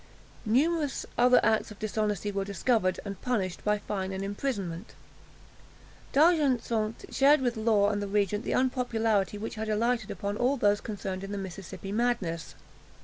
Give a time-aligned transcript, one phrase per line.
[0.47, 4.95] Numerous other acts of dishonesty were discovered, and punished, by fine and imprisonment.
[6.11, 10.81] D'Argenson shared with Law and the regent the unpopularity which had alighted upon all those
[10.81, 12.55] concerned in the Mississippi madness.